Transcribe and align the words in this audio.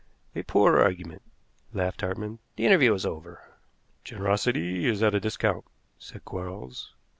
"A 0.35 0.41
poor 0.41 0.79
argument," 0.79 1.21
laughed 1.73 2.01
Hartmann. 2.01 2.39
"The 2.55 2.65
interview 2.65 2.91
is 2.95 3.05
over." 3.05 3.43
"Generosity 4.03 4.87
is 4.87 5.03
at 5.03 5.13
a 5.13 5.19
discount," 5.19 5.63
said 5.99 6.25
Quarles. 6.25 6.95